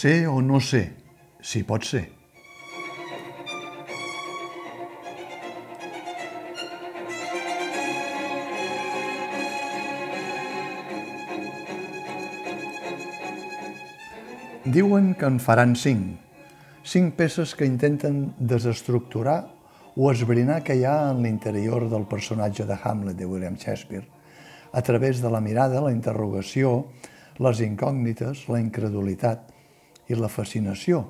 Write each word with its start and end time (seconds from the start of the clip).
Sé 0.00 0.26
o 0.26 0.40
no 0.40 0.62
sé, 0.64 0.94
si 1.44 1.60
pot 1.68 1.84
ser. 1.84 2.06
Diuen 14.64 15.12
que 15.20 15.28
en 15.28 15.36
faran 15.36 15.76
cinc. 15.76 16.16
Cinc 16.80 17.12
peces 17.20 17.52
que 17.52 17.68
intenten 17.68 18.32
desestructurar 18.40 19.36
o 20.00 20.08
esbrinar 20.14 20.62
què 20.64 20.80
hi 20.80 20.88
ha 20.88 20.96
en 21.10 21.20
l'interior 21.28 21.90
del 21.92 22.08
personatge 22.08 22.64
de 22.64 22.80
Hamlet 22.80 23.20
de 23.20 23.28
William 23.28 23.60
Shakespeare 23.60 24.08
a 24.72 24.80
través 24.80 25.20
de 25.20 25.28
la 25.28 25.44
mirada, 25.44 25.84
la 25.84 25.92
interrogació, 25.92 26.86
les 27.36 27.60
incògnites, 27.68 28.48
la 28.48 28.64
incredulitat 28.64 29.59
i 30.10 30.18
la 30.18 30.28
fascinació 30.28 31.04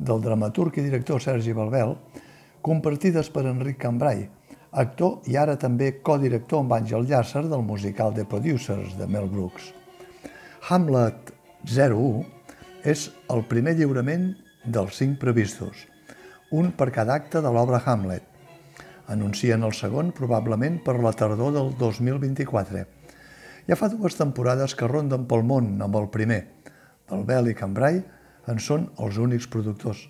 del 0.00 0.22
dramaturg 0.24 0.78
i 0.80 0.84
director 0.84 1.22
Sergi 1.22 1.54
Balbel, 1.54 1.94
compartides 2.64 3.30
per 3.32 3.46
Enric 3.48 3.78
Cambrai, 3.80 4.24
actor 4.70 5.26
i 5.30 5.36
ara 5.40 5.56
també 5.60 5.92
codirector 6.06 6.64
amb 6.64 6.74
Àngel 6.76 7.06
Llàcer 7.08 7.44
del 7.48 7.62
musical 7.66 8.14
The 8.16 8.26
Producers 8.28 8.96
de 8.98 9.06
Mel 9.06 9.28
Brooks. 9.30 9.72
Hamlet 10.68 11.32
01 11.68 12.24
és 12.88 13.08
el 13.32 13.44
primer 13.48 13.76
lliurament 13.78 14.32
dels 14.64 14.96
cinc 15.00 15.18
previstos, 15.20 15.86
un 16.52 16.70
per 16.76 16.90
cada 16.94 17.16
acte 17.16 17.42
de 17.44 17.52
l'obra 17.52 17.82
Hamlet. 17.84 18.24
Anuncien 19.10 19.64
el 19.66 19.74
segon 19.74 20.12
probablement 20.14 20.78
per 20.84 21.00
la 21.02 21.12
tardor 21.12 21.52
del 21.56 21.72
2024. 21.78 22.84
Ja 23.66 23.76
fa 23.76 23.88
dues 23.90 24.16
temporades 24.18 24.76
que 24.78 24.88
ronden 24.88 25.26
pel 25.30 25.42
món 25.46 25.74
amb 25.82 25.98
el 25.98 26.08
primer. 26.14 26.44
Balbel 27.10 27.50
i 27.50 27.56
Cambrai 27.58 28.00
en 28.48 28.60
són 28.62 28.88
els 28.98 29.18
únics 29.18 29.48
productors. 29.50 30.06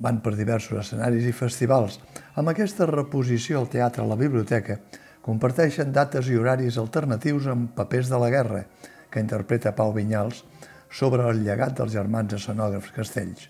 Van 0.00 0.20
per 0.24 0.34
diversos 0.36 0.78
escenaris 0.80 1.26
i 1.28 1.32
festivals. 1.36 1.98
Amb 2.40 2.52
aquesta 2.52 2.86
reposició 2.88 3.60
al 3.60 3.68
teatre 3.72 4.04
a 4.04 4.08
la 4.08 4.18
biblioteca, 4.20 4.78
comparteixen 5.20 5.92
dates 5.92 6.30
i 6.30 6.38
horaris 6.38 6.78
alternatius 6.80 7.50
amb 7.52 7.74
papers 7.76 8.08
de 8.08 8.20
la 8.20 8.30
guerra, 8.32 8.64
que 9.10 9.20
interpreta 9.20 9.74
Pau 9.76 9.92
Vinyals, 9.92 10.44
sobre 10.90 11.26
el 11.30 11.44
llegat 11.44 11.76
dels 11.78 11.92
germans 11.92 12.34
escenògrafs 12.38 12.94
Castells. 12.96 13.48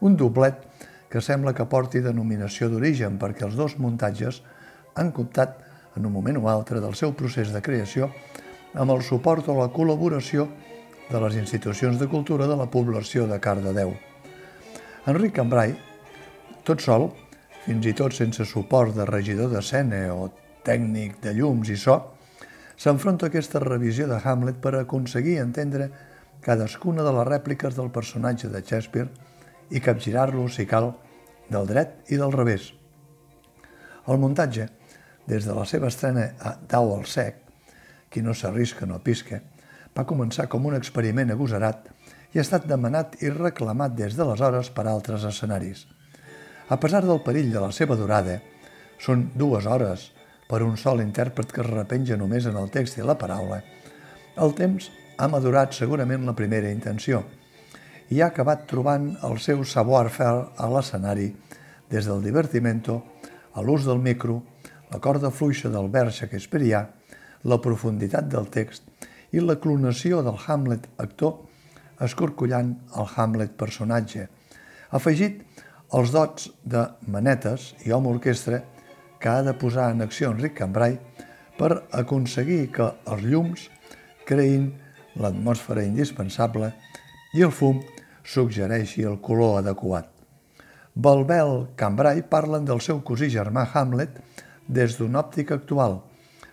Un 0.00 0.16
doblet 0.16 0.60
que 1.08 1.22
sembla 1.24 1.54
que 1.56 1.66
porti 1.66 2.02
denominació 2.04 2.68
d'origen 2.68 3.16
perquè 3.18 3.46
els 3.46 3.56
dos 3.56 3.78
muntatges 3.80 4.42
han 4.98 5.12
comptat 5.16 5.56
en 5.96 6.06
un 6.06 6.12
moment 6.12 6.38
o 6.38 6.48
altre 6.50 6.82
del 6.84 6.94
seu 6.94 7.14
procés 7.16 7.52
de 7.54 7.62
creació 7.64 8.10
amb 8.74 8.92
el 8.92 9.02
suport 9.02 9.48
o 9.48 9.56
la 9.56 9.70
col·laboració 9.72 10.46
de 11.08 11.20
les 11.22 11.38
institucions 11.40 11.98
de 11.98 12.08
cultura 12.08 12.46
de 12.46 12.56
la 12.56 12.68
població 12.70 13.26
de 13.26 13.38
Cardedeu. 13.40 13.94
Enric 15.08 15.34
Cambrai, 15.38 15.72
tot 16.68 16.84
sol, 16.84 17.08
fins 17.64 17.86
i 17.88 17.94
tot 17.96 18.12
sense 18.16 18.44
suport 18.48 18.94
de 18.96 19.06
regidor 19.08 19.50
d'escena 19.52 20.02
o 20.12 20.28
tècnic 20.64 21.16
de 21.24 21.32
llums 21.38 21.72
i 21.72 21.78
so, 21.80 21.96
s'enfronta 22.76 23.26
a 23.26 23.32
aquesta 23.32 23.62
revisió 23.64 24.06
de 24.08 24.20
Hamlet 24.22 24.60
per 24.62 24.74
aconseguir 24.76 25.38
entendre 25.40 25.88
cadascuna 26.44 27.02
de 27.02 27.12
les 27.16 27.28
rèpliques 27.28 27.74
del 27.76 27.90
personatge 27.90 28.52
de 28.52 28.62
Shakespeare 28.62 29.08
i 29.70 29.80
capgirar-lo, 29.80 30.46
si 30.48 30.66
cal, 30.68 30.92
del 31.48 31.66
dret 31.66 32.12
i 32.12 32.20
del 32.20 32.32
revés. 32.32 32.72
El 34.08 34.20
muntatge, 34.20 34.68
des 35.28 35.44
de 35.44 35.56
la 35.56 35.64
seva 35.68 35.88
estrena 35.88 36.30
a 36.40 36.54
Dau 36.68 36.94
al 36.94 37.04
sec, 37.08 37.42
qui 38.08 38.22
no 38.24 38.32
s'arrisca 38.32 38.86
no 38.88 39.00
pisca, 39.04 39.42
va 39.98 40.06
començar 40.06 40.46
com 40.46 40.66
un 40.70 40.76
experiment 40.78 41.32
agosarat 41.34 41.88
i 42.30 42.38
ha 42.38 42.44
estat 42.44 42.68
demanat 42.70 43.16
i 43.24 43.32
reclamat 43.34 43.96
des 43.98 44.14
d'aleshores 44.14 44.70
per 44.76 44.84
altres 44.86 45.24
escenaris. 45.26 45.86
A 46.70 46.76
pesar 46.78 47.02
del 47.02 47.22
perill 47.24 47.50
de 47.50 47.62
la 47.64 47.72
seva 47.72 47.96
durada, 47.98 48.36
són 49.02 49.30
dues 49.34 49.66
hores 49.66 50.10
per 50.48 50.62
un 50.62 50.76
sol 50.78 51.02
intèrpret 51.02 51.50
que 51.54 51.64
es 51.64 51.70
repenja 51.70 52.18
només 52.20 52.46
en 52.46 52.56
el 52.60 52.70
text 52.70 52.98
i 52.98 53.06
la 53.06 53.18
paraula, 53.18 53.62
el 54.38 54.54
temps 54.54 54.90
ha 55.18 55.26
madurat 55.32 55.74
segurament 55.74 56.26
la 56.26 56.36
primera 56.38 56.70
intenció 56.70 57.24
i 58.14 58.20
ha 58.22 58.28
acabat 58.30 58.68
trobant 58.70 59.10
el 59.26 59.40
seu 59.42 59.64
savoir-faire 59.66 60.44
a 60.56 60.68
l'escenari 60.70 61.32
des 61.90 62.06
del 62.06 62.22
divertimento, 62.22 63.02
a 63.52 63.64
l'ús 63.64 63.88
del 63.88 63.98
micro, 63.98 64.42
la 64.92 65.00
corda 65.02 65.32
fluixa 65.34 65.72
del 65.72 65.90
vers 65.90 66.22
shakespearià, 66.22 66.84
la 67.50 67.58
profunditat 67.64 68.30
del 68.30 68.46
text 68.52 68.86
i 69.32 69.42
la 69.44 69.58
clonació 69.60 70.22
del 70.24 70.38
Hamlet 70.46 70.88
actor 70.96 71.44
escorcollant 72.04 72.74
el 72.96 73.08
Hamlet 73.16 73.54
personatge, 73.58 74.28
afegit 74.94 75.42
els 75.98 76.12
dots 76.12 76.50
de 76.64 76.84
manetes 77.08 77.72
i 77.86 77.92
home 77.92 78.10
orquestra 78.12 78.62
que 79.18 79.28
ha 79.28 79.42
de 79.42 79.54
posar 79.58 79.90
en 79.92 80.04
acció 80.04 80.30
Enric 80.32 80.54
Cambrai 80.60 80.98
per 81.58 81.70
aconseguir 82.00 82.68
que 82.74 82.86
els 83.10 83.24
llums 83.24 83.66
creïn 84.28 84.70
l'atmosfera 85.18 85.82
indispensable 85.86 86.70
i 87.34 87.42
el 87.44 87.52
fum 87.52 87.80
suggereixi 88.22 89.04
el 89.08 89.18
color 89.24 89.58
adequat. 89.62 90.06
Balbel 90.94 91.68
Cambrai 91.78 92.22
parlen 92.22 92.64
del 92.68 92.80
seu 92.84 93.00
cosí 93.06 93.28
germà 93.32 93.66
Hamlet 93.72 94.20
des 94.68 94.96
d'una 94.98 95.22
òptica 95.24 95.56
actual, 95.58 96.00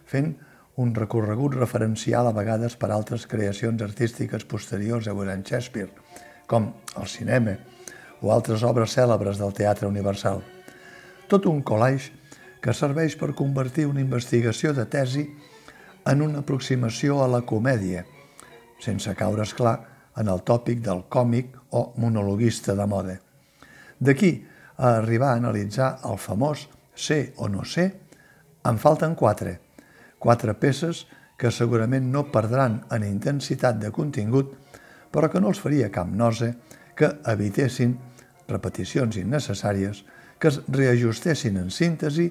fent 0.05 0.33
un 0.75 0.91
recorregut 0.95 1.55
referencial 1.55 2.27
a 2.27 2.33
vegades 2.35 2.75
per 2.75 2.91
altres 2.91 3.25
creacions 3.31 3.81
artístiques 3.81 4.43
posteriors 4.43 5.07
a 5.07 5.13
William 5.15 5.43
Shakespeare, 5.43 5.91
com 6.47 6.73
el 6.99 7.07
cinema 7.07 7.55
o 8.21 8.31
altres 8.33 8.63
obres 8.63 8.95
cèlebres 8.97 9.39
del 9.39 9.53
teatre 9.55 9.87
universal. 9.87 10.43
Tot 11.31 11.47
un 11.47 11.61
collage 11.63 12.11
que 12.61 12.73
serveix 12.73 13.15
per 13.17 13.35
convertir 13.37 13.87
una 13.87 14.03
investigació 14.03 14.73
de 14.73 14.85
tesi 14.89 15.25
en 16.05 16.21
una 16.21 16.43
aproximació 16.43 17.21
a 17.23 17.29
la 17.31 17.41
comèdia, 17.47 18.05
sense 18.81 19.13
caure, 19.15 19.45
esclar, 19.45 19.77
en 20.15 20.29
el 20.31 20.43
tòpic 20.47 20.79
del 20.83 21.03
còmic 21.11 21.55
o 21.75 21.91
monologuista 21.99 22.75
de 22.75 22.85
moda. 22.87 23.17
D'aquí 23.99 24.31
a 24.77 24.97
arribar 24.99 25.33
a 25.33 25.39
analitzar 25.39 25.99
el 26.07 26.19
famós 26.19 26.67
ser 26.95 27.33
o 27.37 27.49
no 27.49 27.65
ser, 27.65 27.91
en 28.65 28.79
falten 28.79 29.15
quatre. 29.15 29.59
Quatre 30.25 30.55
peces 30.57 31.03
que 31.37 31.51
segurament 31.53 32.07
no 32.09 32.23
perdran 32.33 32.79
en 32.95 33.03
intensitat 33.05 33.77
de 33.77 33.91
contingut, 33.93 34.55
però 35.13 35.29
que 35.29 35.37
no 35.37 35.51
els 35.53 35.61
faria 35.61 35.91
cap 35.93 36.09
nosa 36.09 36.49
que 36.97 37.11
evitessin 37.29 37.93
repeticions 38.49 39.19
innecessàries, 39.21 40.01
que 40.41 40.49
es 40.49 40.57
reajustessin 40.65 41.59
en 41.61 41.69
síntesi 41.69 42.25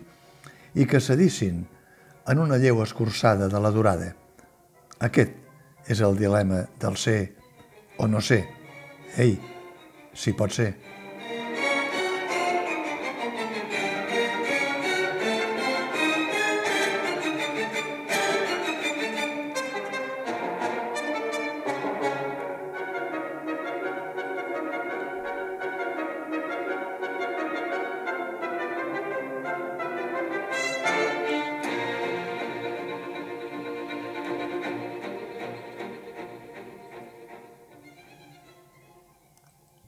i 0.75 0.89
que 0.91 0.99
cedissin 0.99 1.63
en 2.27 2.43
una 2.43 2.59
lleu 2.59 2.83
escurçada 2.83 3.47
de 3.53 3.63
la 3.63 3.71
durada. 3.71 4.11
Aquest 4.99 5.39
és 5.87 6.03
el 6.03 6.19
dilema 6.19 6.65
del 6.83 6.99
ser 6.99 7.21
o 8.03 8.11
no 8.11 8.19
ser. 8.19 8.43
Ei, 9.23 9.39
si 10.19 10.35
pot 10.35 10.51
ser. 10.51 10.73